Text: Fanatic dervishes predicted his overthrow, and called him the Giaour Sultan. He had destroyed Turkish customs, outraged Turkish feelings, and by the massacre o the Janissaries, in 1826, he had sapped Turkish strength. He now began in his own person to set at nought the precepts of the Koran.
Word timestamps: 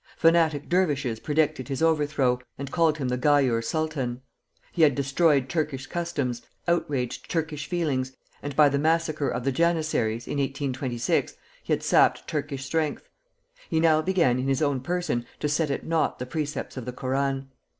Fanatic 0.17 0.67
dervishes 0.67 1.19
predicted 1.19 1.67
his 1.67 1.83
overthrow, 1.83 2.39
and 2.57 2.71
called 2.71 2.97
him 2.97 3.09
the 3.09 3.19
Giaour 3.19 3.63
Sultan. 3.63 4.23
He 4.71 4.81
had 4.81 4.95
destroyed 4.95 5.47
Turkish 5.47 5.85
customs, 5.85 6.41
outraged 6.67 7.29
Turkish 7.29 7.69
feelings, 7.69 8.13
and 8.41 8.55
by 8.55 8.67
the 8.67 8.79
massacre 8.79 9.31
o 9.31 9.39
the 9.39 9.51
Janissaries, 9.51 10.25
in 10.25 10.39
1826, 10.39 11.35
he 11.61 11.71
had 11.73 11.83
sapped 11.83 12.27
Turkish 12.27 12.65
strength. 12.65 13.09
He 13.69 13.79
now 13.79 14.01
began 14.01 14.39
in 14.39 14.47
his 14.47 14.63
own 14.63 14.79
person 14.79 15.23
to 15.39 15.47
set 15.47 15.69
at 15.69 15.85
nought 15.85 16.17
the 16.17 16.25
precepts 16.25 16.77
of 16.77 16.85
the 16.85 16.93
Koran. 16.93 17.51